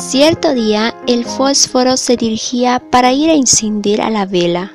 [0.00, 4.72] Cierto día el fósforo se dirigía para ir a encender a la vela.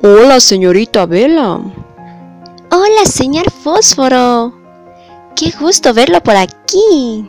[0.00, 1.60] Hola, señorita Vela.
[2.70, 4.54] Hola, señor fósforo.
[5.34, 7.28] Qué gusto verlo por aquí.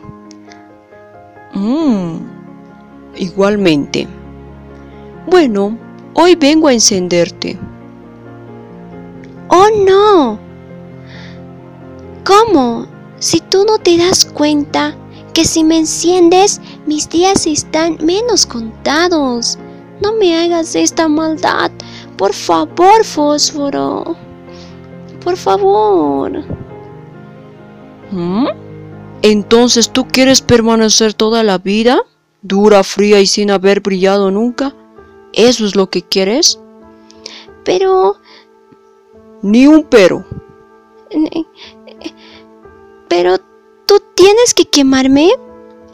[1.54, 2.18] Mmm,
[3.16, 4.06] igualmente.
[5.26, 5.76] Bueno,
[6.14, 7.58] hoy vengo a encenderte.
[9.48, 10.47] Oh, no.
[12.28, 12.86] ¿Cómo?
[13.20, 14.94] Si tú no te das cuenta
[15.32, 19.58] que si me enciendes, mis días están menos contados.
[20.02, 21.70] No me hagas esta maldad.
[22.18, 24.14] Por favor, fósforo.
[25.24, 26.44] Por favor.
[28.10, 28.48] ¿Mm?
[29.22, 32.02] Entonces, ¿tú quieres permanecer toda la vida?
[32.42, 34.74] Dura, fría y sin haber brillado nunca.
[35.32, 36.60] ¿Eso es lo que quieres?
[37.64, 38.16] Pero...
[39.40, 40.26] Ni un pero.
[43.08, 43.38] Pero
[43.86, 45.30] tú tienes que quemarme.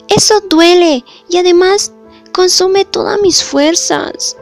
[0.07, 1.93] Eso duele y además
[2.31, 4.37] consume todas mis fuerzas.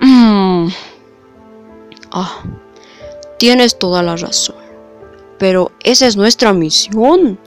[0.00, 0.68] Mm.
[2.10, 2.42] Ah,
[3.38, 4.56] tienes toda la razón.
[5.38, 7.38] Pero esa es nuestra misión.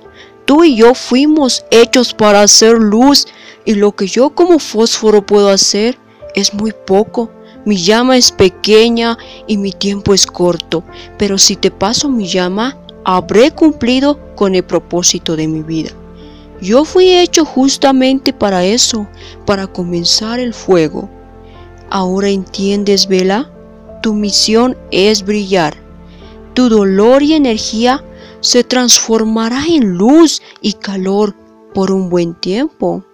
[0.46, 3.28] Tú y yo fuimos hechos para hacer luz
[3.66, 5.98] y lo que yo como fósforo puedo hacer
[6.36, 7.32] es muy poco.
[7.66, 10.84] Mi llama es pequeña y mi tiempo es corto,
[11.18, 15.92] pero si te paso mi llama, habré cumplido con el propósito de mi vida.
[16.60, 19.08] Yo fui hecho justamente para eso,
[19.46, 21.10] para comenzar el fuego.
[21.90, 23.52] Ahora entiendes, Vela,
[24.02, 25.76] tu misión es brillar.
[26.54, 28.04] Tu dolor y energía
[28.40, 31.36] se transformará en luz y calor
[31.74, 33.06] por un buen tiempo.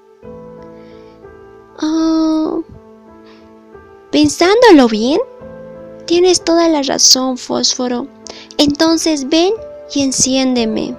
[1.82, 2.64] Oh,
[4.12, 5.20] pensándolo bien,
[6.06, 8.08] tienes toda la razón, fósforo.
[8.58, 9.54] Entonces ven
[9.94, 10.96] y enciéndeme.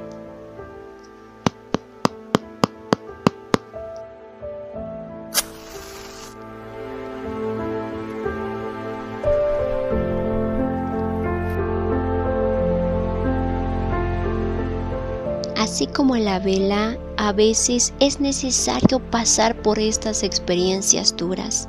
[15.57, 21.69] Así como la vela, a veces es necesario pasar por estas experiencias duras.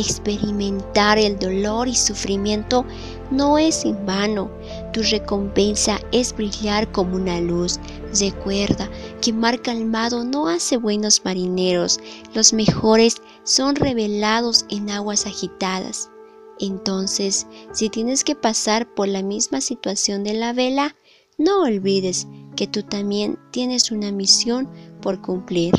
[0.00, 2.86] Experimentar el dolor y sufrimiento
[3.30, 4.50] no es en vano.
[4.94, 7.78] Tu recompensa es brillar como una luz.
[8.18, 8.88] Recuerda
[9.20, 12.00] que mar calmado no hace buenos marineros.
[12.32, 16.08] Los mejores son revelados en aguas agitadas.
[16.58, 20.96] Entonces, si tienes que pasar por la misma situación de la vela,
[21.36, 24.66] no olvides que tú también tienes una misión
[25.02, 25.74] por cumplir.